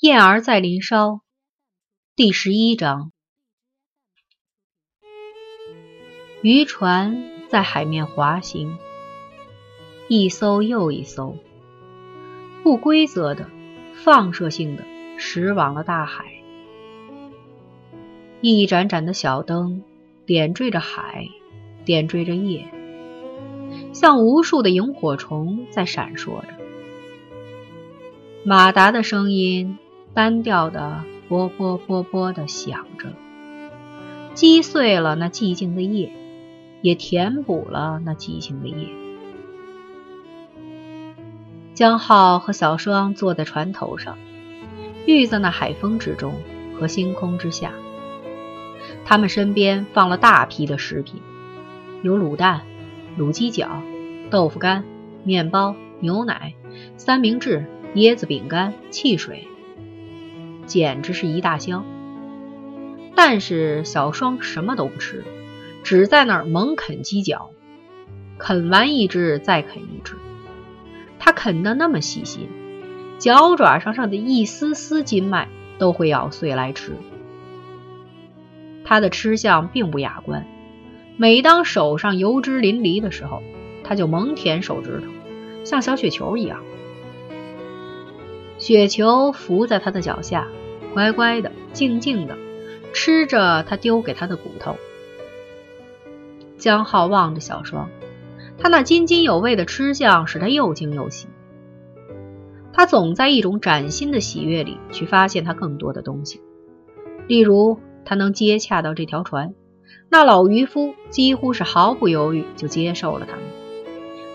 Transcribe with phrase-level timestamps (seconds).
[0.00, 1.20] 燕儿在林梢，
[2.16, 3.12] 第十一章。
[6.42, 8.76] 渔船在海面滑行，
[10.08, 11.38] 一艘又一艘，
[12.64, 13.48] 不规则的、
[13.94, 14.84] 放射性的
[15.16, 16.24] 驶往了大海。
[18.40, 19.84] 一盏盏的小灯
[20.26, 21.28] 点缀着海，
[21.84, 22.68] 点缀着夜，
[23.94, 26.48] 像无数的萤火虫在闪烁着。
[28.44, 29.78] 马达的声音
[30.14, 33.08] 单调的“啵啵啵啵”的响着，
[34.32, 36.12] 击碎了那寂静的夜，
[36.82, 38.86] 也填补了那寂静的夜。
[41.74, 44.16] 江浩和小双坐在船头上，
[45.04, 46.34] 遇在那海风之中
[46.78, 47.72] 和星空之下。
[49.04, 51.20] 他们身边放了大批的食品，
[52.02, 52.60] 有卤蛋、
[53.18, 53.82] 卤鸡脚、
[54.30, 54.84] 豆腐干、
[55.24, 56.54] 面包、牛奶、
[56.96, 57.66] 三明治。
[57.94, 59.46] 椰子饼干、汽水，
[60.66, 61.84] 简直是一大箱。
[63.14, 65.24] 但是小双什么都不吃，
[65.82, 67.50] 只在那儿猛啃鸡脚，
[68.38, 70.14] 啃完一只再啃一只。
[71.18, 72.48] 他啃得那么细心，
[73.18, 75.48] 脚爪上上的一丝丝筋脉
[75.78, 76.92] 都会咬碎来吃。
[78.84, 80.44] 他的吃相并不雅观，
[81.16, 83.42] 每当手上油脂淋漓的时候，
[83.84, 85.06] 他就猛舔手指头，
[85.64, 86.60] 像小雪球一样。
[88.64, 90.48] 雪球伏在他的脚下，
[90.94, 92.34] 乖乖的、静静的
[92.94, 94.78] 吃着他丢给他的骨头。
[96.56, 97.90] 江浩望着小双，
[98.56, 101.28] 他那津津有味的吃相使他又惊又喜。
[102.72, 106.40] 他总在一种崭新的喜悦里去发现他更多的东西，
[107.26, 109.52] 例如他能接洽到这条船，
[110.08, 113.44] 那老渔夫几乎是毫不犹豫就接受了他们。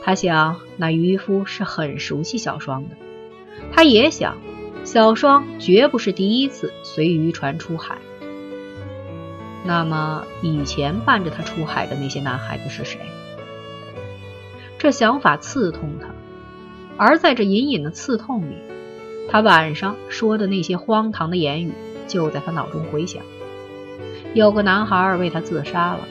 [0.03, 2.95] 他想，那渔夫是很熟悉小双的。
[3.73, 4.37] 他也想，
[4.83, 7.97] 小双绝不是第一次随渔船出海。
[9.65, 12.99] 那么，以前伴着他出海的那些男孩子是谁？
[14.77, 16.07] 这想法刺痛他，
[16.97, 18.55] 而在这隐隐的刺痛里，
[19.29, 21.73] 他晚上说的那些荒唐的言语
[22.07, 23.21] 就在他脑中回响。
[24.33, 26.07] 有个男孩为他自杀了，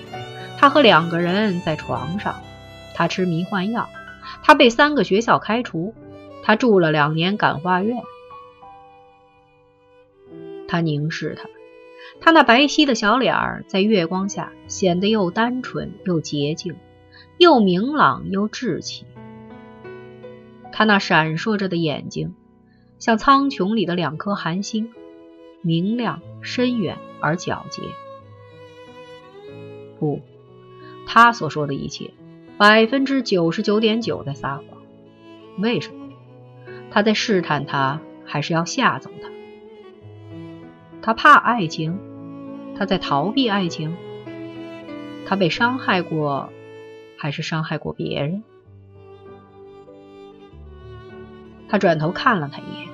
[0.59, 2.43] 他和两个人在床上，
[2.95, 3.89] 他吃迷幻药，
[4.43, 5.95] 他被三个学校开除。
[6.49, 8.03] 他住了两年感化院。
[10.67, 11.51] 他凝视他，
[12.23, 16.75] 他那白皙的小脸儿在月光下显得又单纯又洁净，
[17.37, 19.05] 又明朗又稚气。
[20.73, 22.35] 他那闪烁着的眼睛，
[22.99, 24.91] 像苍穹里的两颗寒星，
[25.61, 27.83] 明亮、深远而皎洁。
[29.99, 30.23] 不，
[31.07, 32.15] 他所说的一切，
[32.57, 34.65] 百分之九十九点九在撒谎。
[35.59, 35.98] 为什么？
[36.99, 39.29] 他在试探他，还是要吓走他？
[41.01, 41.97] 他怕爱情，
[42.77, 43.97] 他在逃避爱情。
[45.25, 46.53] 他被伤害过，
[47.17, 48.43] 还是伤害过别人？
[51.69, 52.89] 他转头看了他一眼。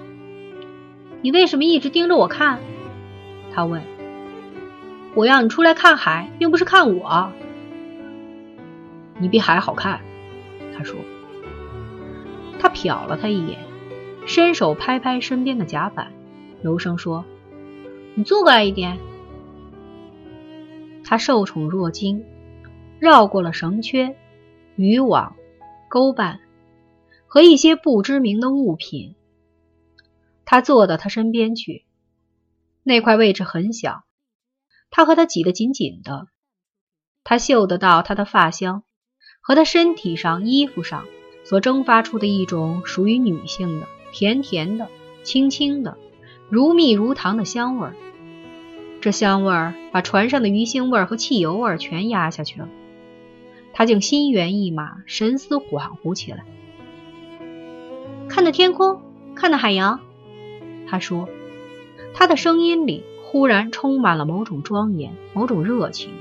[1.23, 2.59] 你为什么一直盯着我看？
[3.55, 3.83] 他问。
[5.15, 7.33] 我要你出来看海，并不是看我。
[9.17, 10.03] 你比海好看，
[10.77, 10.95] 他说。
[12.59, 13.64] 他瞟了他一眼。
[14.27, 16.13] 伸手拍拍身边的甲板，
[16.63, 17.25] 柔声说
[18.17, 18.99] ：“你坐过来一点。”
[21.05, 22.25] 他受宠若惊，
[22.99, 24.17] 绕过了绳圈、
[24.77, 25.37] 渔网、
[25.89, 26.39] 钩绊
[27.27, 29.15] 和一些不知名的物品。
[30.47, 31.85] 他坐到他身边去，
[32.83, 34.05] 那块位置很小，
[34.91, 36.29] 他和他挤得紧紧的。
[37.23, 38.85] 他嗅得到他的发香
[39.41, 41.05] 和他身体上、衣服上
[41.45, 43.87] 所蒸发出的一种属于女性的。
[44.15, 44.87] 甜甜的、
[45.25, 45.99] 清清的、
[46.49, 47.97] 如蜜如糖的香味儿，
[49.01, 52.69] 这香味儿把船上的鱼腥味儿和汽油味儿全压下去了。
[53.73, 56.45] 他竟心猿意马、神思恍惚起来。
[58.29, 59.03] 看那天空，
[59.35, 59.99] 看那海洋，
[60.87, 61.29] 他说，
[62.15, 66.13] 他的声音里忽然充满了某种庄严、某种热情。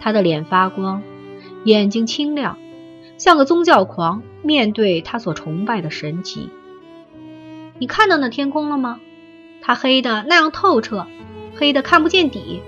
[0.00, 1.02] 他的脸发光，
[1.64, 2.58] 眼睛清亮。
[3.24, 6.50] 像个宗教狂面对他所崇拜的神奇。
[7.78, 9.00] 你看到那天空了吗？
[9.62, 11.06] 它黑的那样透彻，
[11.56, 12.60] 黑的看不见底，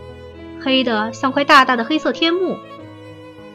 [0.59, 2.57] 黑的像块大大的黑色天幕。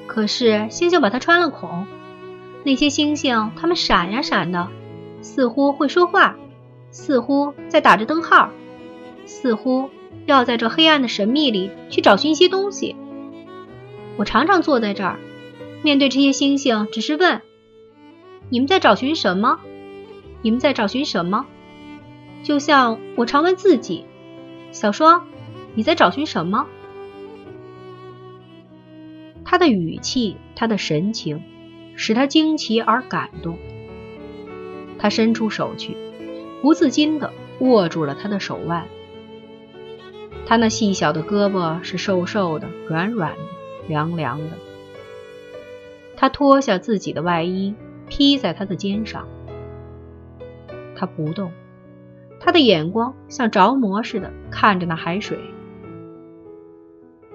[0.06, 1.88] 可是星星把它穿了孔，
[2.64, 4.68] 那些星星它们闪呀闪的，
[5.24, 6.36] 似乎会说话，
[6.92, 8.52] 似乎在打着灯号，
[9.26, 9.90] 似乎
[10.28, 12.96] 要在这黑暗的神秘里去找寻一些东西。
[14.18, 15.18] 我常常坐在这儿。
[15.84, 17.42] 面对这些星星，只是问
[18.50, 19.60] ：“你们在找寻什么？
[20.42, 21.46] 你们在找寻什么？”
[22.44, 24.06] 就像我常问自己：
[24.72, 25.28] 小双，
[25.76, 26.68] 你在找寻什么？
[29.44, 31.44] 他的语气，他的神情，
[31.96, 33.58] 使他惊奇而感动。
[34.98, 35.98] 他伸出手去，
[36.62, 38.88] 不自禁地握住了他的手腕。
[40.46, 43.40] 他那细小的胳膊是瘦瘦的、软软的、
[43.88, 44.58] 凉凉的。
[46.22, 47.74] 他脱下自己的外衣，
[48.08, 49.28] 披在他的肩上。
[50.96, 51.52] 他不动，
[52.40, 55.40] 他的眼光像着魔似的看着那海水。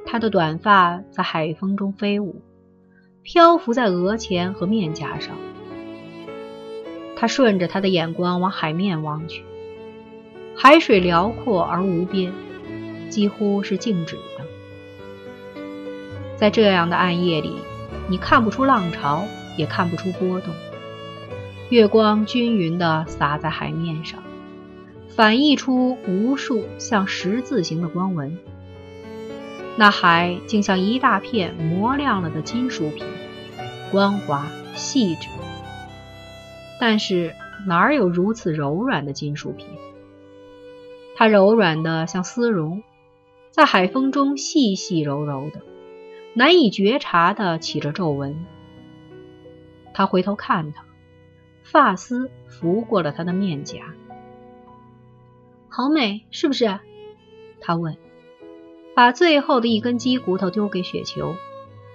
[0.05, 2.41] 他的短发在海风中飞舞，
[3.25, 5.35] 漂浮在额前和面颊上。
[7.17, 9.43] 他顺着他的眼光往海面望去，
[10.55, 12.33] 海水辽阔而无边，
[13.09, 14.45] 几乎是静止的。
[16.37, 17.57] 在这样的暗夜里，
[18.09, 19.25] 你看不出浪潮，
[19.57, 20.55] 也看不出波动。
[21.71, 24.23] 月光均匀地洒在海面上，
[25.09, 28.39] 反映出无数像十字形的光纹。
[29.77, 33.05] 那海竟像一大片磨亮了的金属品，
[33.91, 35.29] 光滑细致。
[36.81, 37.35] 但是
[37.67, 39.67] 哪有如此柔软的金属品？
[41.17, 42.83] 它柔软的像丝绒，
[43.51, 45.61] 在海风中细细柔柔的，
[46.37, 48.45] 难以觉察的起着皱纹。
[49.93, 50.85] 他回头看他。
[51.65, 53.93] 发丝拂过了他的面颊，
[55.69, 56.79] 好美，是不是？
[57.61, 57.97] 他问。
[58.95, 61.35] 把最后的一根鸡骨头丢给雪球，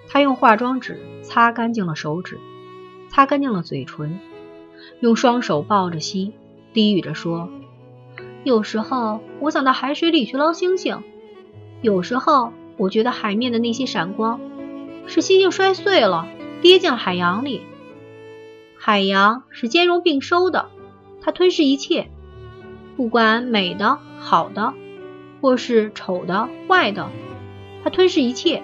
[0.08, 2.38] 他用化妆纸擦干净了手指，
[3.08, 4.20] 擦干净了嘴唇，
[5.00, 6.34] 用双手抱着膝，
[6.74, 7.48] 低语着说
[8.44, 11.02] ：“有时候我想到海水里去捞星星，
[11.80, 14.40] 有时候我觉得海面的那些闪光，
[15.06, 16.26] 是星星摔碎了，
[16.60, 17.62] 跌进了海洋里。”
[18.78, 20.70] 海洋是兼容并收的，
[21.20, 22.08] 它吞噬一切，
[22.96, 24.74] 不管美的、好的，
[25.40, 27.08] 或是丑的、坏的，
[27.84, 28.62] 它吞噬一切。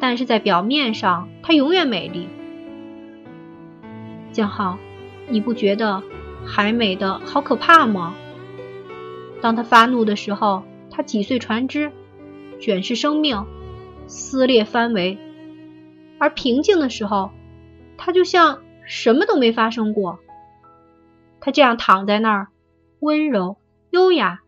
[0.00, 2.28] 但是在表面上，它永远美丽。
[4.32, 4.78] 江浩，
[5.28, 6.02] 你不觉得
[6.46, 8.14] 海美的好可怕吗？
[9.40, 11.92] 当他发怒的时候，它挤碎船只，
[12.60, 13.46] 卷噬生命，
[14.06, 15.18] 撕裂范围；
[16.18, 17.30] 而平静的时候，
[17.96, 18.62] 它就像……
[18.86, 20.18] 什么都没发生过。
[21.40, 22.48] 他这样躺在那儿，
[23.00, 23.56] 温柔、
[23.88, 24.42] 优雅，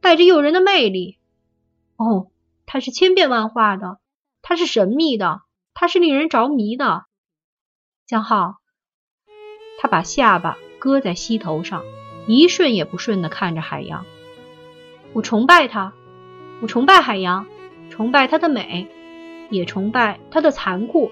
[0.00, 1.18] 带着诱人的魅力。
[1.96, 2.28] 哦，
[2.66, 3.98] 他是千变万化的，
[4.42, 5.42] 他是神秘的，
[5.74, 7.06] 他是令人着迷的。
[8.06, 8.58] 江浩，
[9.80, 11.82] 他把下巴搁在膝头上，
[12.28, 14.06] 一瞬也不瞬的看着海洋。
[15.14, 15.94] 我崇拜他，
[16.64, 17.44] 我崇拜海洋，
[17.90, 18.88] 崇拜它的美，
[19.50, 21.10] 也崇拜它的残酷。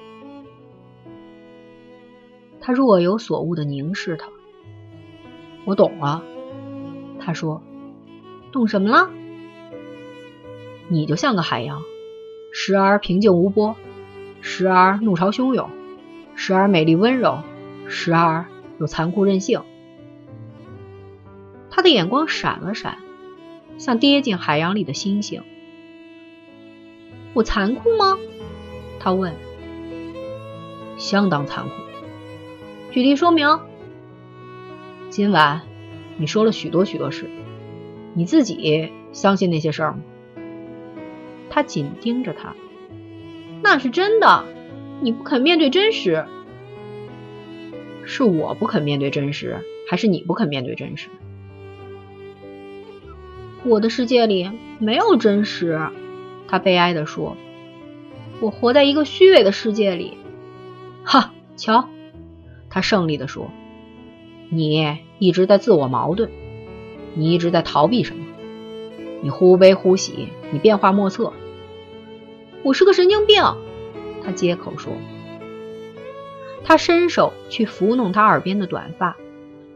[2.58, 4.31] 他若有所悟的凝视他，
[5.66, 6.22] 我懂了。
[7.20, 7.60] 他说
[8.50, 9.10] ：“懂什么了？
[10.88, 11.82] 你就像个海洋，
[12.50, 13.76] 时而平静无波，
[14.40, 15.69] 时而怒潮汹涌，
[16.34, 17.40] 时而美丽温柔，
[17.88, 18.46] 时而
[18.78, 19.60] 又残酷任性。”
[21.69, 23.01] 他的眼光闪了闪，
[23.78, 25.42] 像跌进海洋里的星星。
[27.34, 28.19] 我残酷吗？
[29.00, 29.34] 他问。
[30.98, 31.74] 相当残酷。
[32.90, 33.58] 举例说明。
[35.10, 35.62] 今晚
[36.16, 37.29] 你说了许多许多事，
[38.14, 39.98] 你自己相信那些事儿吗？
[41.50, 42.55] 他紧盯着他，
[43.62, 44.44] 那是真的。
[45.00, 46.24] 你不肯面对真实，
[48.05, 51.08] 是我不肯面对真实，还是你不肯面对真实？
[53.64, 55.78] 我的世界里没有真实，
[56.48, 57.36] 他悲哀地说。
[58.40, 60.19] 我活在一个虚伪的世界里。
[61.04, 61.88] 哈，瞧。
[62.69, 63.52] 他胜利地说
[64.50, 66.28] ：“你一直在自我矛盾，
[67.14, 68.24] 你一直在逃避什么？
[69.20, 71.32] 你忽悲忽喜，你变化莫测。
[72.64, 73.44] 我是个神经病。”
[74.24, 74.92] 他接口说。
[76.64, 79.16] 他伸手去抚弄他耳边的短发，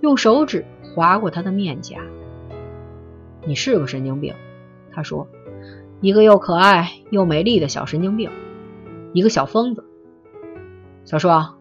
[0.01, 1.99] 用手指划过他的面颊。
[3.47, 4.35] “你是个神经病。”
[4.93, 5.29] 他说
[6.03, 8.31] ，“一个又可爱又美丽的小神经病，
[9.13, 9.85] 一个小疯子。”
[11.05, 11.55] 小双。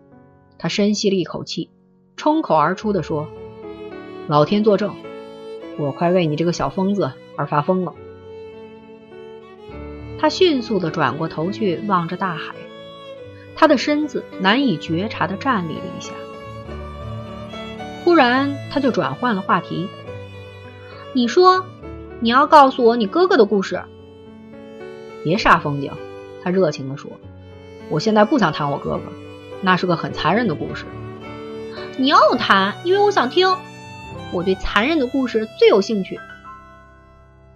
[0.57, 1.69] 他深吸了一口气，
[2.15, 3.27] 冲口而出的说
[4.27, 4.95] ：“老天作证，
[5.77, 7.93] 我快为你这个小疯子而发疯了。”
[10.17, 12.55] 他迅速的转过头去望着大海，
[13.53, 16.13] 他的身子难以觉察的站立了一下，
[18.05, 19.89] 忽然他就转换了话题
[21.13, 21.65] ：“你说
[22.21, 23.83] 你要告诉我你哥哥的故事？
[25.23, 25.91] 别煞风景。”
[26.43, 27.11] 他热情的说
[27.89, 29.03] ：“我现在不想谈我哥哥。”
[29.61, 30.85] 那是个很残忍的故事。
[31.97, 33.47] 你要谈，因为我想听。
[34.31, 36.19] 我对残忍的故事最有兴趣。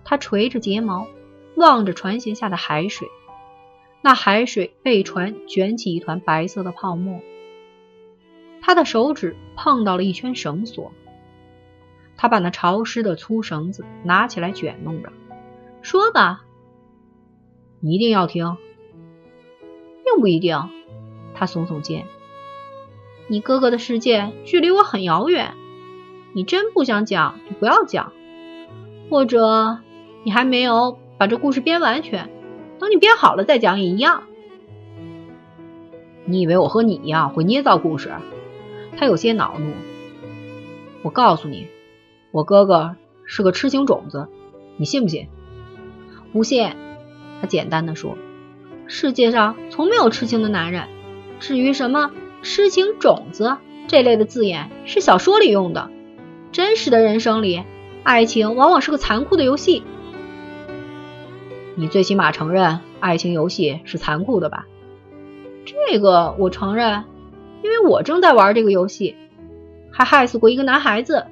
[0.04, 1.08] 他垂着睫毛，
[1.56, 3.08] 望着船舷下的海水，
[4.01, 7.20] 那海水被船卷起一团白色的泡沫。
[8.62, 10.92] 他的手指碰到了一圈绳索，
[12.21, 15.13] 他把那潮湿的粗绳子拿起来卷弄着，
[15.81, 16.43] 说吧，
[17.79, 18.57] 你一定要听，
[20.03, 20.69] 并不一定。
[21.33, 22.05] 他耸耸肩，
[23.29, 25.53] 你哥哥的世界距离我很遥远，
[26.33, 28.11] 你真不想讲就不要讲，
[29.09, 29.79] 或者
[30.25, 32.29] 你还没有把这故事编完全，
[32.79, 34.23] 等你编好了再讲也一样。
[36.25, 38.11] 你以为我和你一样会捏造故事？
[38.97, 39.71] 他有些恼怒。
[41.01, 41.69] 我告诉你，
[42.31, 42.95] 我哥哥
[43.25, 44.27] 是个痴情种子，
[44.77, 45.27] 你信不信？
[46.31, 46.75] 不信。
[47.41, 48.17] 他简单的说
[48.88, 50.88] ：“世界上从没有痴情的男人。
[51.39, 53.57] 至于什么痴情种子
[53.88, 55.89] 这类的字眼，是小说里用的。
[56.51, 57.63] 真实的人生里，
[58.03, 59.83] 爱情往往是个残酷的游戏。
[61.75, 64.67] 你最起码承认爱情游戏是残酷的吧？
[65.65, 67.03] 这个我承认。”
[67.62, 69.17] 因为我正在玩这个游戏，
[69.91, 71.25] 还害死过一个男孩子。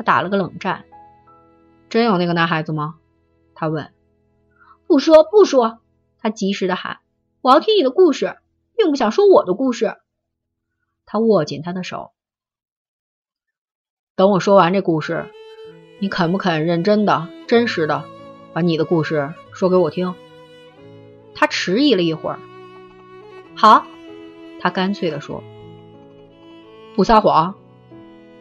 [0.00, 0.86] 他打了个冷战。
[1.90, 2.94] 真有那个男孩子吗？
[3.54, 3.92] 他问。
[4.86, 5.80] 不说不说，
[6.18, 7.00] 他及时的喊。
[7.42, 8.38] 我要听你的故事，
[8.78, 9.98] 并不想说我的故事。
[11.04, 12.12] 他握紧他的手。
[14.16, 15.26] 等我说完这故事，
[15.98, 18.06] 你肯不肯认真的、真实的
[18.54, 20.14] 把你的故事说给我听？
[21.34, 22.38] 他迟疑了一会儿。
[23.54, 23.84] 好。
[24.62, 25.42] 他干脆的说
[26.96, 27.54] ：“不撒谎，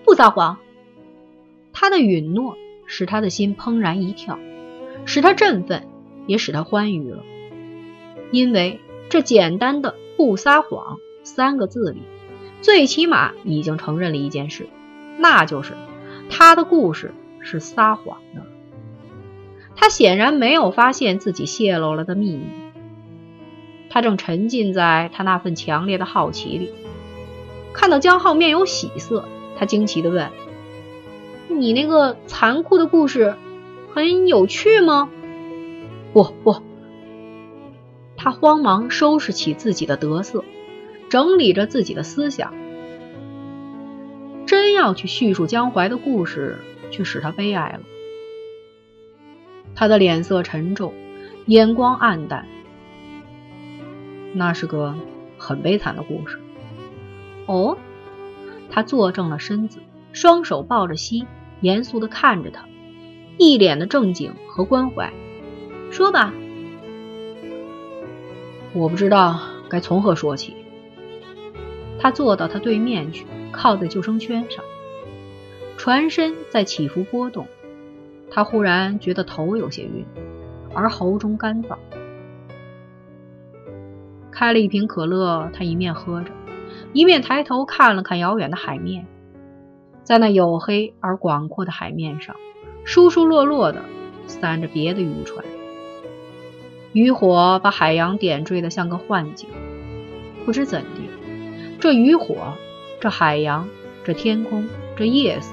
[0.05, 0.57] 不撒谎。”
[1.81, 4.37] 他的允诺使他的心怦然一跳，
[5.05, 5.87] 使他振奋，
[6.27, 7.23] 也使他欢愉了。
[8.33, 12.01] 因为这简单的“不撒谎”三个字里，
[12.61, 14.67] 最起码已经承认了一件事，
[15.17, 15.71] 那就是
[16.29, 18.43] 他的故事是撒谎的。
[19.77, 22.43] 他显然没有发现自己泄露了的秘密。
[23.89, 26.71] 他正沉浸在他那份强烈的好奇里，
[27.71, 30.29] 看到江浩面有喜色，他惊奇地问
[31.49, 33.35] ：“你那个残酷的故事
[33.93, 35.09] 很有趣吗
[36.13, 36.61] ？”“不不。”
[38.15, 40.43] 他慌忙收拾起自己的得瑟，
[41.09, 42.53] 整理着自己的思想。
[44.45, 46.59] 真要去叙述江淮的故事，
[46.91, 47.81] 却使他悲哀了。
[49.75, 50.93] 他的脸色沉重，
[51.45, 52.47] 眼光黯淡。
[54.33, 54.95] 那是个
[55.37, 56.39] 很悲惨的故事。
[57.45, 57.77] 哦，
[58.69, 59.79] 他坐正了身子，
[60.11, 61.25] 双手抱着膝，
[61.61, 62.65] 严肃地看着他，
[63.37, 65.11] 一脸的正经和关怀。
[65.91, 66.33] 说吧，
[68.73, 69.39] 我不知道
[69.69, 70.55] 该从何说起。
[71.99, 74.63] 他坐到他对面去，靠在救生圈上，
[75.75, 77.45] 船身在起伏波动。
[78.31, 80.05] 他忽然觉得头有些晕，
[80.73, 81.75] 而喉中干燥。
[84.31, 86.31] 开了一瓶可乐，他一面喝着，
[86.93, 89.05] 一面抬头看了看遥远的海面，
[90.09, 92.35] 在那黝黑而广阔的海面上，
[92.83, 93.83] 疏疏落落的
[94.25, 95.45] 散着别的渔船，
[96.93, 99.47] 渔火把海洋点缀的像个幻境。
[100.47, 101.07] 不知怎地，
[101.79, 102.55] 这渔火、
[102.99, 103.69] 这海洋、
[104.03, 105.51] 这天空、这夜色，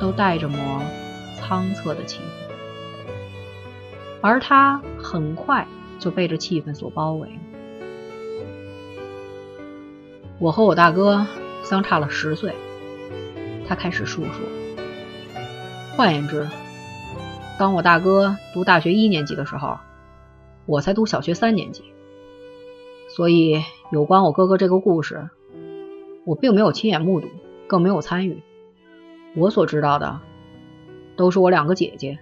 [0.00, 0.80] 都带着抹
[1.38, 3.12] 苍恻的气氛，
[4.22, 5.66] 而他很快
[5.98, 7.28] 就被这气氛所包围。
[10.38, 11.26] 我和我大哥
[11.62, 12.54] 相差了十岁，
[13.68, 14.40] 他开始述说。
[15.96, 16.48] 换言之，
[17.58, 19.78] 当我大哥读大学一年级的时候，
[20.64, 21.84] 我才读小学三年级。
[23.14, 25.28] 所以，有关我哥哥这个故事，
[26.24, 27.28] 我并没有亲眼目睹，
[27.66, 28.42] 更没有参与。
[29.36, 30.20] 我所知道的，
[31.16, 32.18] 都是我两个姐姐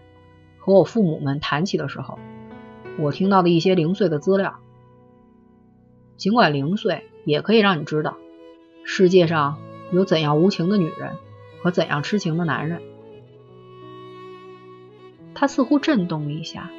[0.58, 2.18] 和我父母们谈起的时候，
[2.98, 4.56] 我听到的一些零碎的资料。
[6.16, 7.04] 尽管零碎。
[7.26, 8.16] 也可以让你知道，
[8.84, 9.58] 世界上
[9.90, 11.10] 有怎样无情的女人
[11.66, 12.80] 和怎样痴情的男人。
[15.35, 16.70] 他似乎震动了一下，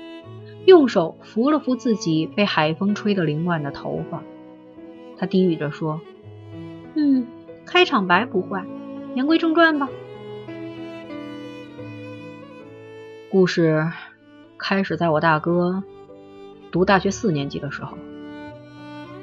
[0.65, 4.23] 用手扶了扶自己被海风吹得凌乱的头发。
[5.17, 5.99] 他低语着说
[6.95, 7.27] ：“嗯，
[7.65, 8.63] 开场白不坏，
[9.13, 9.89] 言归正传吧。”
[13.29, 13.91] 故事
[14.57, 15.83] 开始在我大哥
[16.71, 17.97] 读大学四年级的时候。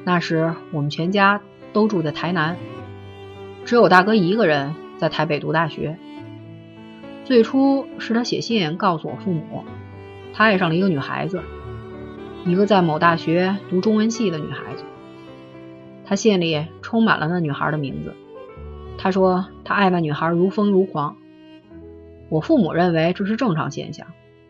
[0.05, 1.41] 那时我们全家
[1.73, 2.59] 都住在台南，
[3.65, 5.99] 只有大哥一个人在台北读大学。
[7.25, 9.65] 最初是他写信告诉我父母，
[10.33, 11.43] 他爱上了一个女孩子，
[12.45, 14.85] 一个在某大学读中文系的女孩子。
[16.05, 18.15] 他信里充满了那女孩的名字，
[18.99, 21.17] 他说他爱那女孩如风如狂。
[22.29, 24.07] 我父母认为这是正常现象，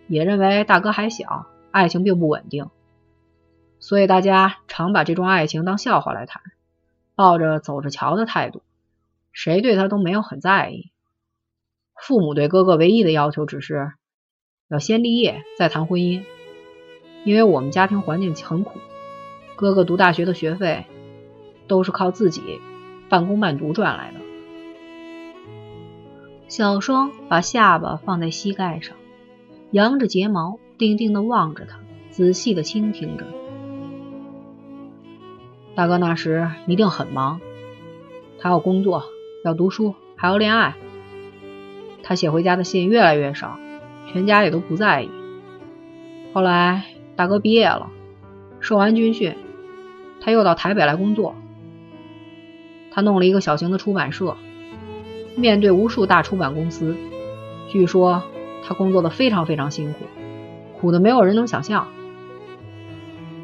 [0.09, 2.71] 也认为大哥还小，爱情并不稳定，
[3.79, 6.43] 所以大家常把这桩爱情当笑话来谈，
[7.15, 8.63] 抱着走着瞧的态度，
[9.35, 10.93] 谁对他都没有很在意。
[12.01, 13.93] 父母对哥哥唯一的要求只是
[14.69, 16.23] 要先立业再谈婚姻，
[17.25, 18.79] 因为我们家庭环境很苦，
[19.57, 20.87] 哥哥读大学的学费
[21.67, 22.61] 都是靠自己
[23.09, 24.21] 半工半读赚来的。
[26.49, 28.97] 小双把下巴放在膝盖上，
[29.73, 33.27] 扬着睫毛，定定的望着他，仔细的倾听着。
[35.75, 37.41] 大哥那时一定很忙，
[38.39, 39.05] 他要工作，
[39.45, 40.75] 要读书，还要恋爱。
[42.03, 43.59] 他写回家的信越来越少，
[44.11, 45.11] 全家也都不在意。
[46.33, 46.85] 后来
[47.15, 47.91] 大哥毕业了，
[48.61, 49.35] 受完军训，
[50.19, 51.35] 他又到台北来工作。
[52.91, 54.35] 他弄了一个小型的出版社。
[55.37, 56.97] 面对无数大出版公司，
[57.69, 58.23] 据说
[58.63, 60.07] 他工作的非常非常辛苦，
[60.81, 61.89] 苦的没有人能想象。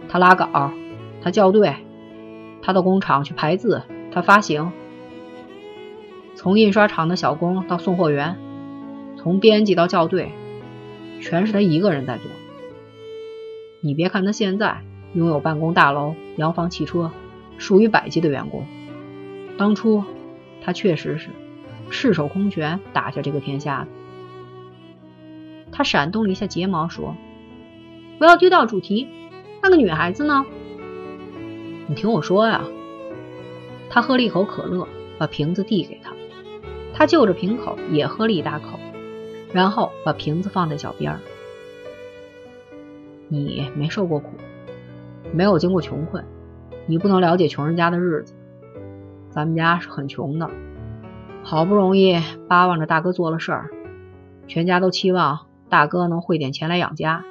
[0.09, 0.73] 他拉稿，
[1.21, 1.75] 他校对，
[2.63, 4.73] 他到工厂去排字，他发行。
[6.43, 8.39] 从印刷厂的小工到送货员，
[9.19, 10.33] 从编辑到校对，
[11.21, 12.31] 全是他一个人在做。
[13.83, 14.81] 你别看他现在
[15.13, 17.11] 拥有办公大楼、洋房、汽车，
[17.59, 18.65] 数以百计的员工，
[19.59, 20.03] 当初
[20.63, 21.29] 他确实是。
[21.91, 23.89] 赤手空拳打下这个天下的。
[25.71, 27.17] 他闪动了一下睫毛，说
[28.19, 29.09] ：“不要丢掉主题，
[29.63, 30.47] 那个女孩子呢？
[31.87, 32.65] 你听我说呀。”
[33.91, 36.13] 他喝了一口可乐，把瓶子递给他。
[37.01, 38.79] 他就着瓶口也喝了一大口，
[39.55, 41.19] 然后把瓶子放在脚边。
[43.27, 44.33] 你没受过苦，
[45.33, 46.23] 没有经过穷困，
[46.85, 48.35] 你不能了解穷人家的日子。
[49.31, 50.51] 咱们家是很穷的。
[51.43, 53.71] 好不容易巴望着大哥做了事儿，
[54.47, 57.25] 全家都期望大哥能汇点钱来养家。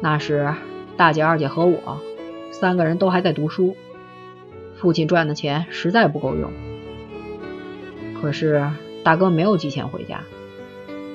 [0.00, 0.52] 那时
[0.96, 2.00] 大姐、二姐和我
[2.50, 3.76] 三个人都还在读书，
[4.74, 6.50] 父亲赚的钱实在不够用。
[8.20, 8.70] 可是
[9.04, 10.20] 大哥没有寄钱回家，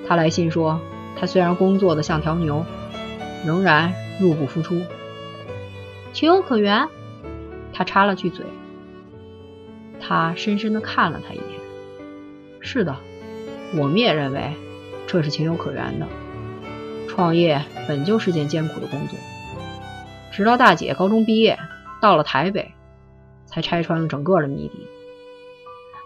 [0.07, 0.79] 他来信说
[1.19, 2.65] 他虽然工作的像条牛，
[3.45, 4.81] 仍然入不敷出，
[6.13, 6.87] 情有可原。
[7.73, 8.45] 他插了句嘴，
[9.99, 11.45] 他深深的看了他一眼。
[12.59, 12.95] 是的，
[13.75, 14.53] 我们也认为
[15.07, 16.05] 这是情有可原的。
[17.07, 19.17] 创业本就是件艰苦的工作，
[20.31, 21.57] 直到大姐高中毕业，
[22.01, 22.73] 到了台北，
[23.45, 24.87] 才拆穿了整个的谜底。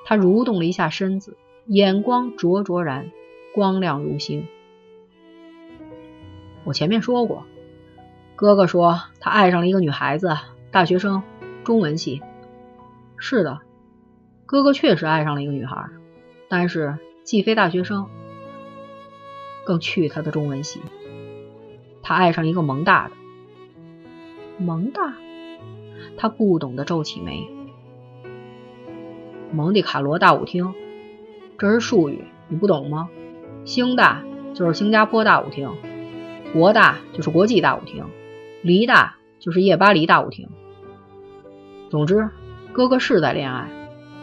[0.05, 3.11] 他蠕动了一下身子，眼光灼灼然，
[3.53, 4.47] 光亮如星。
[6.63, 7.45] 我前面说过，
[8.35, 10.37] 哥哥说他爱上了一个女孩子，
[10.71, 11.23] 大学生，
[11.63, 12.21] 中文系。
[13.17, 13.61] 是的，
[14.45, 15.89] 哥哥确实爱上了一个女孩。
[16.47, 18.07] 但是既非大学生，
[19.65, 20.81] 更去他的中文系。
[22.03, 23.15] 他爱上一个蒙大的，
[24.59, 25.15] 蒙大，
[26.17, 27.47] 他不懂得皱起眉。
[29.55, 30.73] 蒙迪卡罗大舞厅，
[31.57, 33.09] 这是术语，你不懂吗？
[33.63, 34.21] 星大
[34.53, 35.71] 就是新加坡大舞厅，
[36.51, 38.03] 国大就是国际大舞厅，
[38.61, 40.49] 黎大就是夜巴黎大舞厅。
[41.89, 42.29] 总之，
[42.73, 43.69] 哥哥是在恋爱，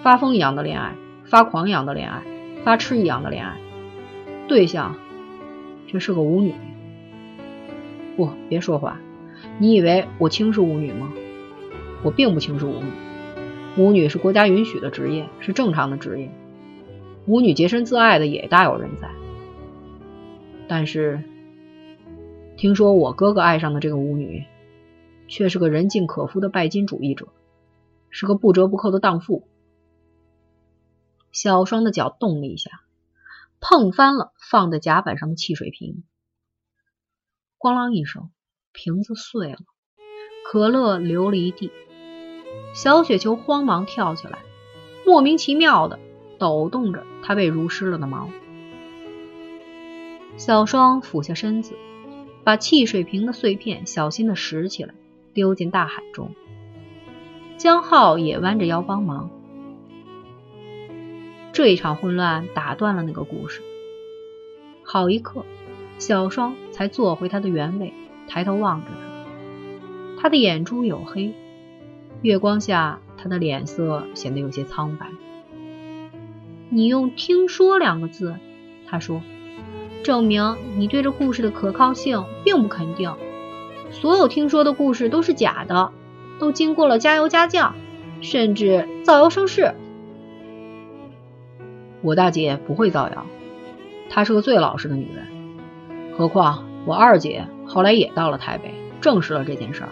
[0.02, 0.94] 发疯一样的恋爱。
[1.24, 2.22] 发狂一样的恋爱，
[2.62, 3.56] 发痴一样的恋爱，
[4.48, 4.96] 对象
[5.86, 6.52] 却是个舞女。
[8.18, 8.98] 不，别说话，
[9.58, 11.10] 你以为我轻视舞女吗？
[12.02, 12.90] 我并不轻视舞女，
[13.76, 16.30] 舞女是国家允许的职业，是正常的职业，
[17.26, 19.10] 舞女洁身自爱的也大有人在。
[20.68, 21.22] 但是，
[22.58, 24.44] 听说我哥哥爱上的这个舞女，
[25.26, 27.28] 却是个人尽可夫的拜金主义者，
[28.10, 29.48] 是个不折不扣的荡妇。
[31.30, 32.70] 小双的脚动了一下，
[33.58, 36.04] 碰翻了放在甲板上的汽水瓶，
[37.58, 38.30] 咣啷一声，
[38.72, 39.58] 瓶子碎了，
[40.44, 41.72] 可乐流了一地。
[42.74, 44.38] 小雪球慌忙跳起来，
[45.04, 45.98] 莫名其妙的
[46.38, 48.28] 抖动着她被濡湿了的毛。
[50.36, 51.74] 小双俯下身子，
[52.44, 54.94] 把汽水瓶的碎片小心的拾起来，
[55.34, 56.30] 丢进大海中。
[57.58, 59.30] 江浩也弯着腰帮忙。
[61.52, 63.60] 这一场混乱打断了那个故事。
[64.82, 65.44] 好一刻，
[65.98, 67.92] 小双才坐回他的原位，
[68.26, 70.20] 抬头望着他。
[70.20, 71.34] 他的眼珠黝黑，
[72.22, 75.06] 月光下他的脸色显得有些苍白。
[76.68, 78.36] 你用“听说”两个字，
[78.86, 79.20] 他说，
[80.04, 83.12] 证明你对这故事的可靠性并不肯定。
[83.90, 85.90] 所有听说的故事都是假的，
[86.38, 87.74] 都经过了加油加酱，
[88.20, 89.74] 甚至造谣生事。
[92.02, 93.26] 我大姐不会造谣，
[94.08, 95.26] 她是个最老实的女人。
[96.16, 99.88] 何况我二姐后来也到了台北，证实了这件事儿。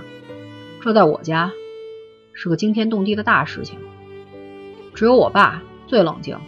[0.81, 1.53] 这在我家
[2.43, 3.79] 是个惊天动地的大事情。
[4.95, 6.39] 只有我爸最冷静，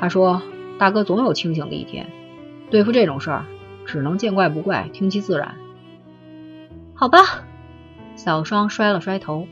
[0.00, 0.42] 他说
[0.80, 2.10] ：“大哥总有清醒的一天，
[2.70, 3.44] 对付这种事儿，
[3.84, 5.54] 只能见怪不怪，听其自然。”
[6.92, 7.44] 好吧，
[8.16, 9.46] 小双摔了摔头，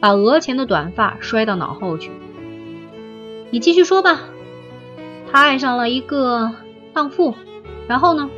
[0.00, 2.10] 把额前的短发摔到脑后去。
[3.50, 4.22] 你继续说吧。
[5.30, 6.50] 他爱上了一个
[6.94, 7.34] 荡妇，
[7.86, 8.30] 然后呢？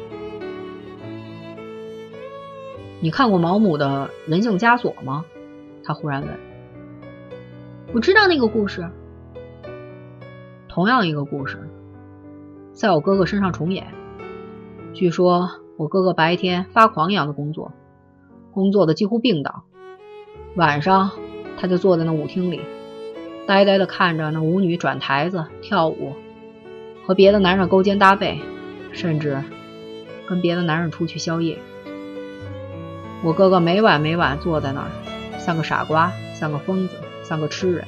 [2.99, 5.25] 你看过毛姆的《人性枷锁》吗？
[5.85, 6.46] 他忽然问。
[7.97, 8.87] 我知道那个故事。
[10.69, 11.57] 同样一个故事，
[12.75, 13.87] 在我哥哥身上重演。
[14.93, 17.73] 据说我哥哥白天发狂一样的工作，
[18.53, 19.65] 工作的几乎病倒，
[20.57, 21.11] 晚上
[21.57, 22.61] 他就坐在那舞厅里，
[23.47, 26.13] 呆呆的看着那舞女转台子跳舞。
[27.07, 28.39] 和别的男人勾肩搭背，
[28.93, 29.43] 甚至
[30.29, 31.57] 跟别的男人出去宵夜。
[33.25, 34.91] 我哥哥每晚每晚坐在那儿，
[35.39, 36.97] 像个傻瓜，像个疯子，
[37.29, 37.85] 像个痴人。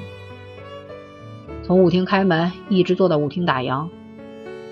[1.63, 3.89] 从舞厅开门，一直坐到舞厅打烊，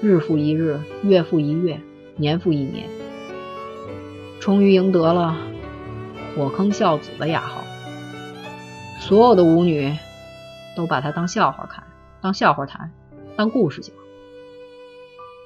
[0.03, 1.81] 日复一日，月复一月，
[2.17, 2.89] 年复一年，
[4.41, 5.37] 终于赢得了
[6.35, 7.63] 火坑孝子的雅号。
[8.99, 9.95] 所有的舞女
[10.77, 11.85] 都把他当笑话看，
[12.21, 12.91] 当笑话谈，
[13.37, 13.95] 当故事讲。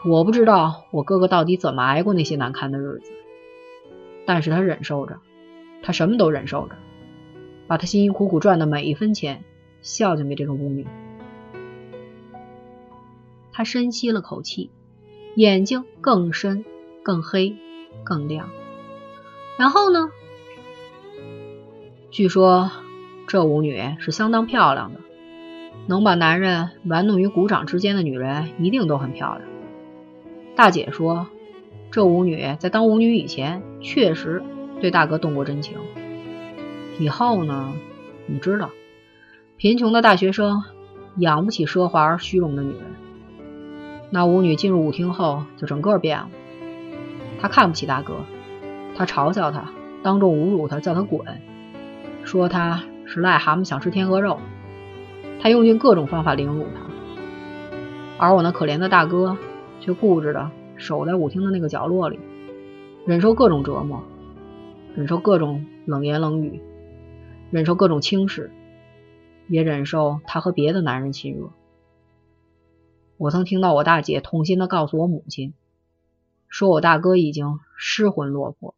[0.07, 3.11] 我不知道我哥哥到底怎么挨过那些难堪的日子，
[4.25, 5.19] 但是他忍受着，
[5.83, 6.77] 他什么都忍受着，
[7.71, 9.45] 把他辛辛苦苦赚的每一分钱
[9.81, 10.89] 孝敬给这个巫女。
[13.53, 14.71] 他深吸了口气，
[15.37, 16.65] 眼睛更深、
[17.05, 17.55] 更黑、
[18.03, 18.51] 更亮。
[19.57, 20.11] 然后呢？
[22.11, 22.73] 据说
[23.29, 24.99] 这舞女是相当漂亮的，
[25.87, 29.49] 能把男人玩弄于股掌之间的女人一定都很漂亮。
[30.57, 31.29] 大姐说，
[31.93, 34.43] 这舞女在当舞女以前，确实
[34.81, 35.79] 对大哥动过真情。
[37.01, 37.73] 以后呢，
[38.27, 38.71] 你知道，
[39.57, 40.63] 贫穷的大学生
[41.17, 42.83] 养不起奢华而虚荣的女人。
[44.11, 46.29] 那舞女进入舞厅后，就整个变了。
[47.41, 48.17] 她看不起大哥，
[48.95, 51.27] 她嘲笑他，当众侮辱他，叫他滚，
[52.23, 54.39] 说他是癞蛤蟆想吃天鹅肉。
[55.41, 56.83] 他用尽各种方法凌辱他，
[58.19, 59.37] 而我那可怜的大哥。
[59.83, 62.21] 却固执的守在舞厅的那个角落里，
[63.07, 64.05] 忍受各种折磨，
[64.95, 66.61] 忍受各种冷言冷语，
[67.51, 68.51] 忍受各种轻视，
[69.49, 71.51] 也忍受他和别的男人亲热。
[73.17, 75.53] 我曾听到我大姐痛心的告诉我母亲，
[76.49, 78.75] 说我大哥已经失魂落魄。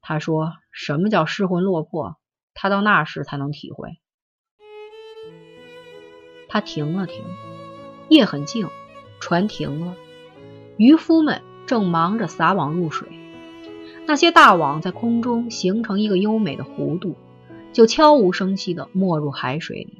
[0.00, 2.16] 她说什么叫失魂落魄，
[2.54, 3.98] 她到那时才能体会。
[6.48, 7.24] 他停了停，
[8.08, 8.68] 夜很静。
[9.18, 9.96] 船停了，
[10.76, 13.08] 渔夫们正忙着撒网入水。
[14.06, 17.16] 那些大网在空中形成一个优美的弧度，
[17.76, 19.98] 就悄无声息地没入海水里。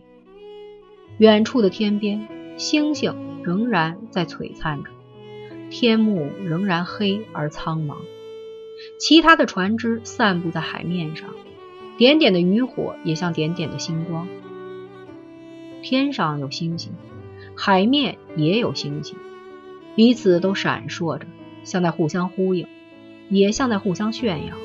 [1.19, 4.89] 远处的天边，星星仍然在璀璨着，
[5.69, 7.97] 天幕仍然黑而苍茫。
[8.99, 11.29] 其他的船只散布在海面上，
[11.99, 14.27] 点点的渔火也像点点的星光。
[15.83, 16.95] 天上有星星。
[17.55, 19.19] 海面也有星星，
[19.95, 21.27] 彼此都闪烁着，
[21.63, 22.67] 像在互相呼应，
[23.29, 24.57] 也像在互相炫耀。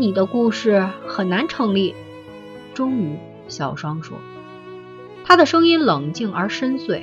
[0.00, 1.92] 你的故事很难成立。
[2.72, 4.16] 终于，小双说，
[5.24, 7.02] 他的声音冷静而深邃。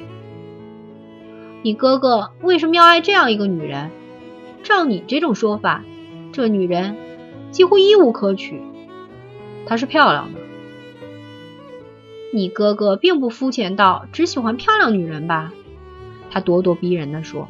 [1.62, 3.92] 你哥哥为什么要爱这样一个女人？
[4.64, 5.84] 照你这种说法，
[6.32, 6.96] 这女人
[7.52, 8.62] 几乎一无可取。
[9.66, 10.40] 她是漂亮的。
[12.32, 15.52] 你哥哥并不肤浅到只喜欢漂亮女人吧？
[16.32, 17.50] 他咄咄逼人地说。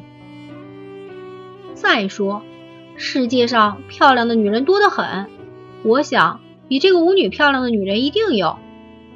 [1.74, 2.42] 再说，
[2.96, 5.26] 世界上漂亮的女人多得很，
[5.86, 8.56] 我想比这个舞女漂亮的女人一定有。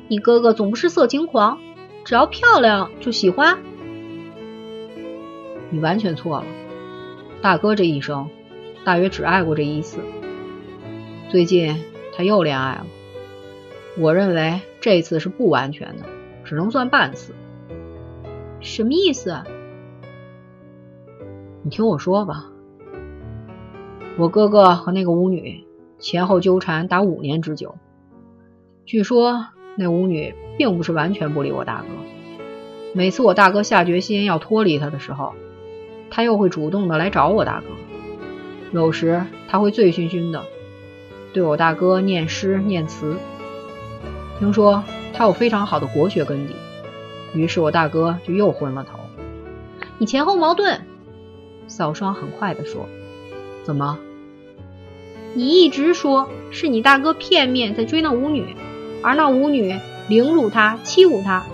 [0.07, 1.59] 你哥哥总不是色情狂，
[2.05, 3.59] 只要漂亮就喜欢。
[5.71, 6.47] 你完全错了，
[7.43, 8.31] 大哥这一生
[8.85, 9.99] 大约只爱过这一次。
[11.29, 11.77] 最近
[12.17, 12.87] 他又恋爱了。
[13.99, 16.05] 我认为这次是不完全的，
[16.45, 17.35] 只能算半次。
[18.61, 19.43] 什么意思？
[21.65, 22.47] 你听我说吧。
[24.17, 25.65] 我哥哥和那个舞女
[26.01, 27.77] 前后纠缠达五年之久。
[28.87, 31.87] 据说那舞女并不是完全不理我大哥。
[32.93, 35.35] 每次我大哥下决心要脱离他的时候，
[36.11, 37.67] 他又会主动的来找我大哥。
[38.73, 40.43] 有时他会醉醺醺的
[41.33, 43.17] 对我大哥念诗念词。
[44.39, 44.83] 听说
[45.13, 46.55] 他有非常好的国学根底，
[47.35, 48.99] 于是我大哥就又昏了头。
[49.99, 50.81] 你前后矛盾。
[51.69, 52.89] 小双很快的说
[53.63, 53.97] ：“怎么？
[55.35, 58.57] 你一直说是你大哥片面在追那舞女，
[59.03, 61.45] 而那舞女凌辱他、欺侮他。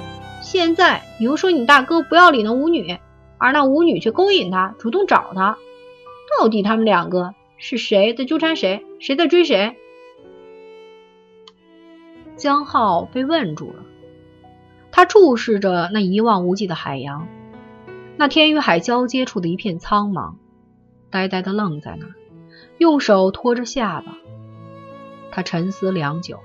[0.42, 2.98] 现在你又说你大哥不要理那舞女，
[3.38, 5.58] 而那舞女却勾引他，主动找他。
[6.38, 8.84] 到底他们两个是谁在纠缠谁？
[8.98, 9.76] 谁在追谁？”
[12.36, 13.82] 江浩被问住了，
[14.90, 17.28] 他注视着那一望无际的海洋。
[18.16, 20.34] 那天与海交接处的一片苍茫，
[21.10, 22.14] 呆呆的愣在那儿，
[22.78, 24.18] 用手托着下巴。
[25.30, 26.40] 他沉思良久，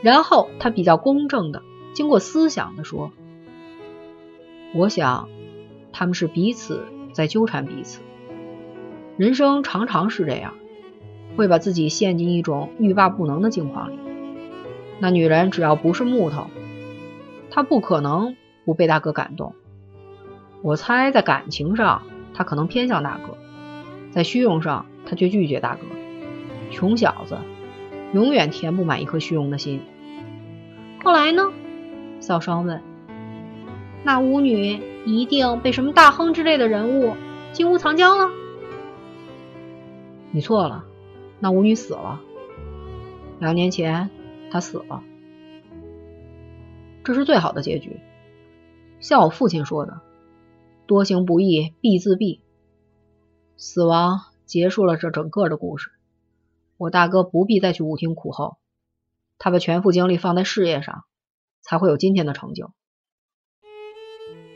[0.00, 3.12] 然后他比较公正的、经过思想的说
[4.74, 5.28] ：“我想，
[5.92, 8.00] 他们是彼此在纠缠彼此。
[9.16, 10.54] 人生常常是这样，
[11.36, 13.98] 会把自己陷进一种欲罢不能的境况里。
[14.98, 16.46] 那女人只要不是木头，
[17.50, 19.54] 她不可能不被大哥感动。”
[20.62, 22.02] 我猜，在感情上，
[22.34, 23.34] 他可能偏向大哥；
[24.12, 25.82] 在虚荣上，他却拒绝大哥。
[26.70, 27.36] 穷小子，
[28.14, 29.82] 永远填不满一颗虚荣的心。
[31.04, 31.52] 后来呢？
[32.18, 32.80] 少双问。
[34.04, 37.14] 那舞女一定被什么大亨之类的人物
[37.52, 38.30] 金屋藏娇了？
[40.30, 40.86] 你错了，
[41.40, 42.18] 那舞女死了。
[43.38, 44.08] 两年前，
[44.50, 45.02] 她死了。
[47.04, 48.00] 这是最好的结局，
[48.98, 50.00] 像我父亲说的。
[50.86, 52.40] 多行不义必自毙，
[53.58, 54.20] 死亡
[54.52, 55.92] 结束了这整个的故事。
[56.76, 58.58] 我大哥不必再去舞厅苦候，
[59.38, 61.04] 他把全副精力放在事业上，
[61.62, 62.70] 才会有今天的成就。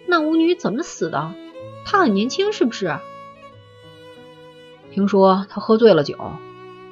[0.07, 1.33] 那舞女怎么死的？
[1.87, 2.99] 她很年轻，是不是？
[4.93, 6.19] 听说她喝醉了酒，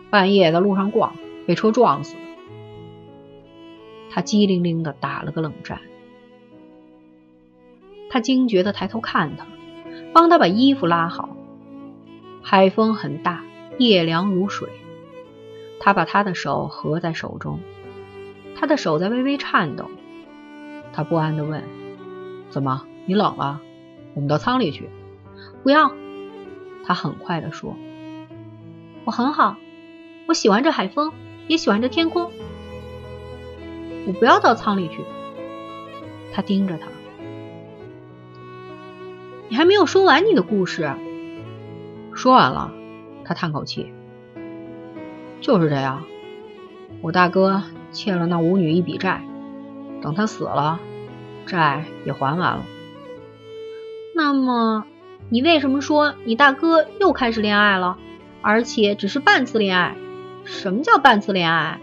[0.09, 1.15] 半夜在路上逛，
[1.47, 2.21] 被车撞死的。
[4.11, 5.83] 他机灵灵的打了个冷战。
[8.09, 9.47] 他惊觉的抬头看他，
[10.15, 11.34] 帮他把衣服拉好。
[12.47, 13.43] 海风很大，
[13.79, 14.69] 夜凉如水。
[15.81, 17.59] 他把他的手合在手中，
[18.55, 19.91] 他的手在微微颤抖。
[20.93, 21.65] 他不安的问
[22.51, 23.63] ：“怎么，你冷了？
[24.13, 24.91] 我们到舱里去。”
[25.65, 25.93] 不要。
[26.85, 27.75] 他很快的说
[29.07, 29.57] ：“我很好，
[30.29, 31.15] 我喜欢这海风，
[31.49, 32.31] 也喜欢这天空。
[34.07, 34.99] 我不要到舱里去。”
[36.31, 36.89] 他盯着他。
[39.49, 40.91] 你还没有说完你的故事。
[42.15, 42.73] 说完了，
[43.25, 43.93] 他叹口气。
[45.41, 46.05] 就是这样，
[47.03, 49.23] 我大哥欠了那舞女一笔债，
[50.01, 50.81] 等他死了，
[51.45, 52.65] 债也还完了。
[54.15, 54.87] 那么，
[55.29, 57.99] 你为什么说你大哥又开始恋爱了，
[58.41, 59.97] 而且只是半次恋爱？
[60.45, 61.81] 什么叫半次恋爱？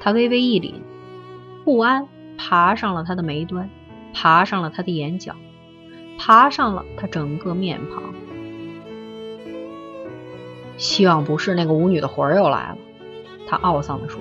[0.00, 0.74] 他微微一凛，
[1.64, 2.06] 不安
[2.38, 3.68] 爬上了他的眉端，
[4.14, 5.34] 爬上了他的眼角。
[6.18, 8.14] 爬上了他整个面庞，
[10.82, 12.78] 希望不是那个舞女的魂儿又来了。
[13.46, 14.20] 他懊丧地说：“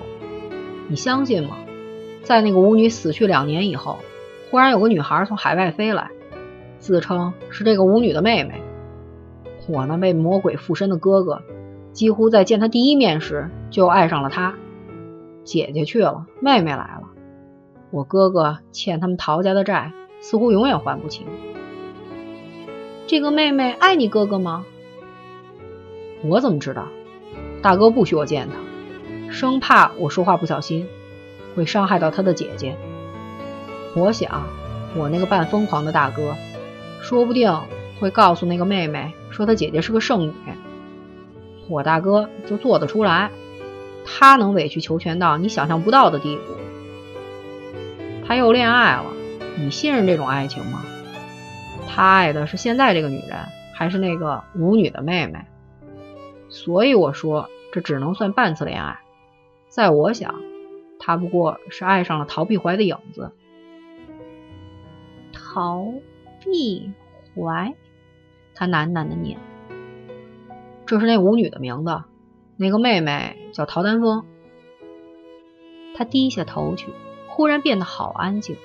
[0.88, 1.58] 你相信吗？
[2.22, 3.98] 在那个舞女死去两年以后，
[4.52, 6.12] 忽然有个女孩从海外飞来，
[6.78, 8.62] 自称是这个舞女的妹妹。
[9.68, 11.42] 我那被魔鬼附身的哥哥，
[11.94, 14.54] 几乎在见她第一面时就爱上了她。
[15.44, 17.10] 姐姐去了，妹妹来了。
[17.90, 21.26] 我哥哥欠他们陶家的债，似乎永远还不清。”
[23.08, 24.64] 这个妹妹爱你哥哥吗？
[26.24, 26.88] 我怎么知道？
[27.62, 30.88] 大哥不许我见他，生怕我说话不小心
[31.56, 32.76] 会伤害到他的姐姐。
[33.96, 34.48] 我想，
[34.96, 36.36] 我那个半疯狂的大哥，
[37.02, 37.56] 说不定
[38.00, 40.34] 会告诉那个妹妹，说他姐姐是个圣女。
[41.68, 43.30] 我大哥就做得出来，
[44.06, 46.42] 他能委曲求全到你想象不到的地步。
[48.28, 49.06] 他又恋爱了，
[49.58, 50.84] 你信任这种爱情吗？
[51.88, 53.38] 他爱的是现在这个女人，
[53.74, 55.46] 还是那个舞女的妹妹？
[56.52, 59.00] 所以我说，这只能算半次恋爱。
[59.70, 60.36] 在我想，
[61.00, 63.32] 他不过是爱上了陶碧怀的影子。
[65.32, 65.88] 陶
[66.42, 66.92] 碧
[67.34, 67.74] 怀，
[68.54, 69.40] 他喃喃的念
[70.86, 72.04] ：“这是那舞女的名字，
[72.58, 74.26] 那个妹妹叫陶丹峰。”
[75.96, 76.92] 他低下头去，
[77.28, 78.58] 忽然变得好安静。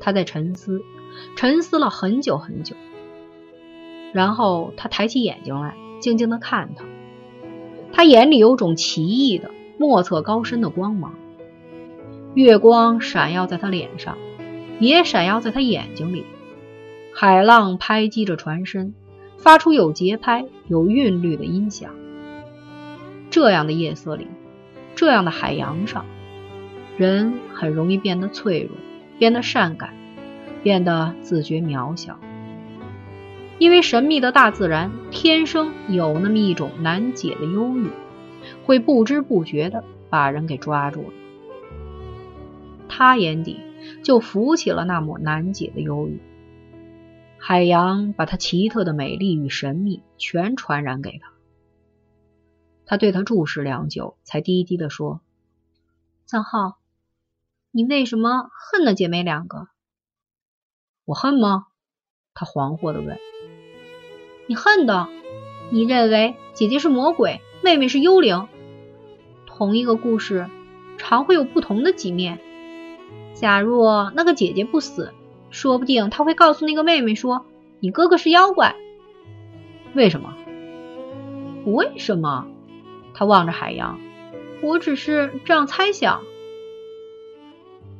[0.00, 0.80] 他在沉思。
[1.34, 2.76] 沉思了很久很久，
[4.12, 6.84] 然后他抬起眼睛来，静静的看他。
[7.92, 11.14] 他眼里有种奇异的、莫测高深的光芒。
[12.34, 14.16] 月光闪耀在他脸上，
[14.78, 16.24] 也闪耀在他眼睛里。
[17.14, 18.94] 海浪拍击着船身，
[19.38, 21.90] 发出有节拍、有韵律的音响。
[23.30, 24.28] 这样的夜色里，
[24.94, 26.04] 这样的海洋上，
[26.96, 28.70] 人很容易变得脆弱，
[29.18, 29.94] 变得善感，
[30.62, 32.18] 变得自觉渺小。
[33.58, 37.90] 因为神秘的大自然天生有那么一种难解的忧郁，
[38.64, 41.12] 会不知不觉地把人给抓住了。
[42.88, 43.60] 他眼底
[44.04, 46.20] 就浮起了那抹难解的忧郁。
[47.40, 51.32] 海洋把它奇特的美丽与神秘全传染给他。
[52.84, 55.20] 他对他注视良久，才低低地说
[56.26, 56.78] ：“江浩，
[57.70, 59.68] 你为什么恨那姐妹两个
[61.04, 61.66] ？”“我恨吗？”
[62.34, 63.18] 他惶惑地问。
[64.48, 65.08] “你恨的，
[65.68, 68.48] 你认为姐姐是魔鬼，妹妹是幽灵。
[69.44, 70.48] 同一个故事，
[70.96, 72.38] 常会有不同的几面。
[73.34, 75.12] 假若那个姐姐不死，
[75.50, 77.44] 说不定她会告诉那个妹妹说，
[77.78, 78.74] 你哥哥是妖怪。
[79.92, 80.34] 为什么？
[81.66, 82.46] 为什么？”
[83.12, 84.00] 他望着海洋，
[84.62, 86.22] 我只是这样猜想。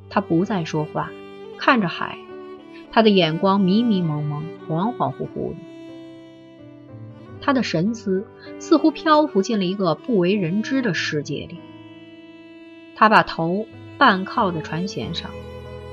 [0.09, 1.11] 他不再说话，
[1.59, 2.17] 看着海，
[2.91, 5.57] 他的眼光迷迷蒙蒙、恍恍惚惚的。
[7.49, 8.27] 他的神思
[8.59, 11.57] 似乎漂浮进了一个不为人知的世界里。
[12.95, 15.31] 他把头半靠在船舷上，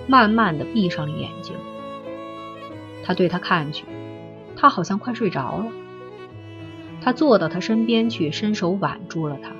[0.05, 1.55] 慢慢的闭上了眼睛。
[3.05, 3.85] 他对他看去，
[4.57, 5.67] 他好像快睡着了。
[6.99, 9.53] 他坐到他身边去，伸手挽住了他。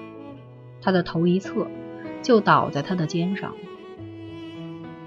[0.82, 1.66] 他的头一侧
[2.22, 3.54] 就倒在他的肩上。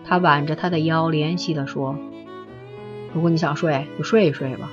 [0.06, 1.98] 他挽着他的腰，怜惜地说
[3.12, 4.70] ：“如果你想睡，就睡一睡吧。”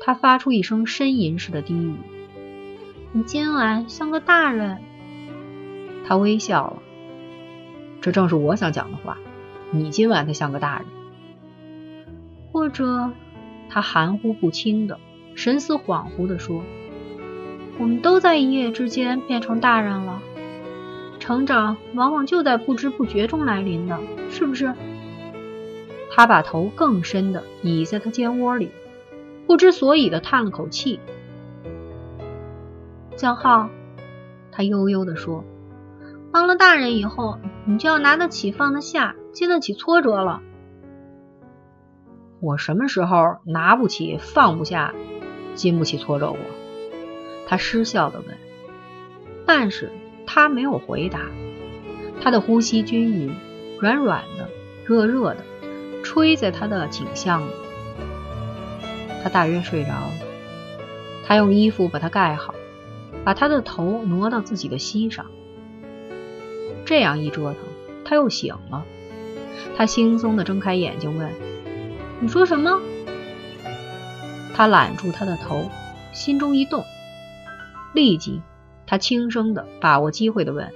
[0.00, 1.94] 他发出一声呻吟似的低语
[3.12, 4.78] ：“你今晚像个大人。”
[6.06, 6.82] 他微笑了
[8.00, 9.18] ：“这正是我想讲的话。
[9.70, 10.86] 你今晚才像个大人。”
[12.50, 13.12] 或者，
[13.68, 14.98] 他含糊不清的。
[15.36, 16.64] 神思恍惚地说
[17.78, 20.20] ：“我们都在一夜之间变成大人了。
[21.20, 23.98] 成长往往就在不知不觉中来临的，
[24.30, 24.74] 是不是？”
[26.10, 28.70] 他把头更深的倚在他肩窝里，
[29.50, 31.00] 不知所以的叹了口气。
[33.16, 33.68] 江浩，
[34.52, 35.44] 他悠悠地说
[36.32, 40.40] ：“当了大人以后，你就要拿得起放得下，经得起挫折了。”
[42.40, 44.94] 我什么时候拿不起放不下？
[45.56, 46.38] 经不起挫折过，
[47.48, 48.36] 他失笑的问。
[49.46, 49.90] 但是
[50.28, 51.22] 他没有回答。
[52.20, 53.34] 他的呼吸均匀，
[53.80, 54.48] 软软的，
[54.86, 55.38] 热热的，
[56.04, 57.50] 吹在他的颈项里。
[59.22, 60.12] 他大约睡着了。
[61.26, 62.54] 他用衣服把他盖好，
[63.24, 65.26] 把他的头挪到自己的膝上。
[66.84, 67.56] 这样一折腾，
[68.04, 68.84] 他又醒了。
[69.76, 71.32] 他轻松的睁开眼睛问
[72.20, 72.80] ：“你说什么？”
[74.54, 75.70] 他揽住他的头，
[76.12, 76.84] 心中一动，
[77.94, 78.42] 立即，
[78.86, 80.72] 他轻声的把握机会的问：“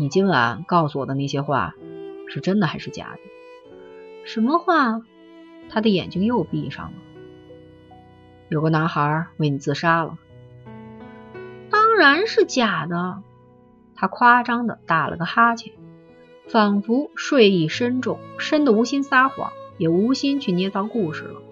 [0.00, 1.74] 你今晚告诉我的那些话，
[2.28, 3.20] 是真的还是假的
[4.24, 5.02] ？”“什么话？”
[5.68, 6.92] 他的眼睛又闭上了。
[8.48, 10.18] “有个男孩为你自杀了。
[11.70, 13.22] ”“当然是假的。”
[14.00, 15.72] 他夸张的打了个哈欠，
[16.46, 21.42] 仿佛睡意深重，深的无心撒谎，也无心去捏造故事了。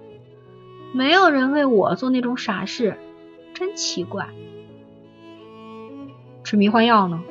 [0.94, 2.96] 没有人为我做那种傻事，
[3.52, 4.28] 真奇怪。
[6.44, 7.24] 吃迷幻药呢？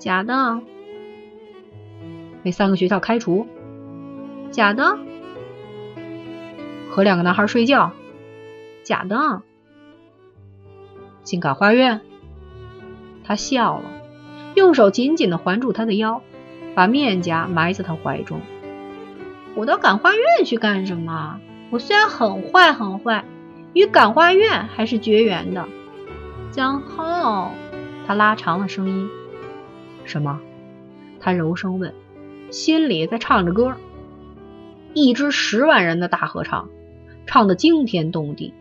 [0.00, 0.60] 假的。
[2.42, 3.46] 被三个学校开除？
[4.50, 4.98] 假的。
[6.90, 7.92] 和两个男孩睡觉？
[8.88, 9.42] 假的。
[11.22, 12.00] 进感化院？
[13.22, 13.84] 他笑了，
[14.54, 16.22] 用手紧紧的环住他的腰，
[16.74, 18.40] 把面颊埋在他怀中。
[19.54, 21.38] 我到感化院去干什么？
[21.68, 23.26] 我虽然很坏很坏，
[23.74, 25.66] 与感化院还是绝缘的。
[26.50, 27.52] 江浩，
[28.06, 29.06] 他拉长了声音。
[30.06, 30.40] 什么？
[31.20, 31.92] 他柔声问，
[32.50, 33.74] 心里在唱着歌。
[34.94, 36.70] 一支十万人的大合唱，
[37.26, 38.54] 唱得惊天动地，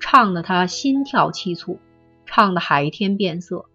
[0.00, 1.78] 唱得他心跳气促，
[2.26, 3.66] 唱得海天变色，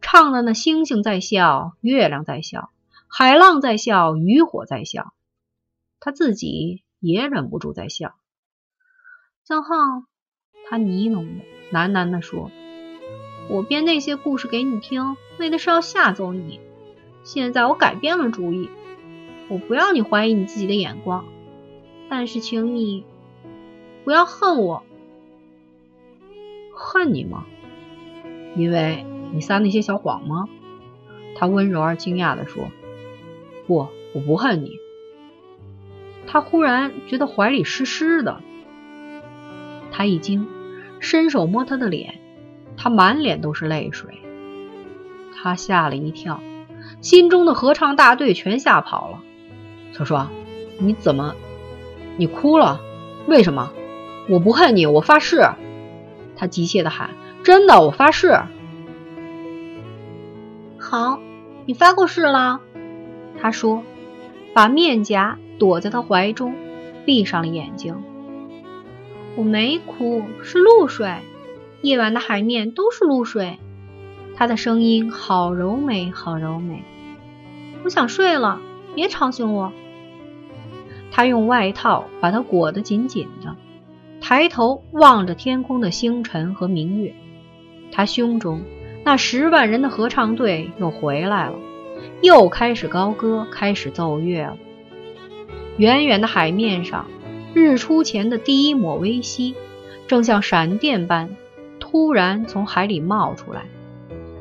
[0.00, 2.70] 唱得那星星在笑，月亮在笑，
[3.08, 5.12] 海浪在笑，渔火在笑，
[6.00, 6.82] 他自己。
[7.00, 8.16] 也忍不住在笑。
[9.44, 9.76] 江浩，
[10.68, 12.50] 他呢哝的、喃喃的说
[13.48, 16.58] ：“我编那些故事给你听，为的是要吓走你。
[17.22, 18.68] 现在我改变了主意，
[19.48, 21.24] 我不要你怀疑你自己的眼光，
[22.10, 23.04] 但是请你
[24.02, 24.82] 不要恨我。
[26.78, 27.44] 恨你吗？
[28.56, 30.48] 因为你撒那些小谎吗？”
[31.36, 32.68] 他温柔而惊讶的说
[33.66, 34.72] ：“不，我不恨你。”
[36.26, 38.40] 他忽然觉得怀里湿湿的，
[39.92, 40.46] 他一惊，
[41.00, 42.20] 伸手摸他的脸，
[42.76, 44.18] 他满脸都是泪水。
[45.34, 46.40] 他吓了一跳，
[47.00, 49.20] 心中的合唱大队全吓跑了。
[49.94, 50.28] 他说
[50.78, 51.34] ：“你怎么？
[52.16, 52.80] 你哭了？
[53.26, 53.72] 为什么？
[54.28, 55.48] 我不恨你，我发誓。”
[56.38, 57.10] 他急切的喊
[57.44, 58.40] ：“真的，我发誓。”
[60.80, 61.18] 好，
[61.66, 62.60] 你发过誓了。
[63.38, 63.82] 他说，
[64.54, 66.54] 把面颊躲在他怀中，
[67.04, 68.02] 闭上了眼睛。
[69.36, 71.12] 我没哭，是露水。
[71.82, 73.58] 夜晚的海面都是露水。
[74.34, 76.84] 他的声音好柔美，好柔美。
[77.84, 78.60] 我想睡了，
[78.94, 79.72] 别吵醒我。
[81.10, 83.56] 他用外套把他裹得紧紧的，
[84.28, 87.14] 抬头望着天空的星辰和明月。
[87.90, 88.60] 他胸中。
[89.02, 91.54] 那十万人的合唱队又回来了，
[92.20, 94.58] 又开始高歌，开始奏乐了。
[95.78, 97.06] 远远的海面上，
[97.54, 99.54] 日出前的第一抹微曦，
[100.06, 101.30] 正像闪电般
[101.80, 103.62] 突然从海里冒出来，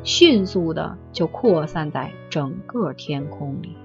[0.04, 3.78] 迅速的就扩散在整个天空里。